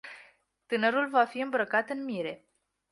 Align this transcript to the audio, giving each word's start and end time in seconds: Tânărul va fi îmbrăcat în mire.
Tânărul 0.65 1.09
va 1.09 1.25
fi 1.25 1.39
îmbrăcat 1.39 1.89
în 1.89 2.03
mire. 2.03 2.45